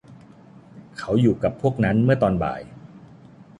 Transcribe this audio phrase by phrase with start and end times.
[0.97, 2.61] เขาอยู่กับพวกนั้นเมื่อตอนบ่าย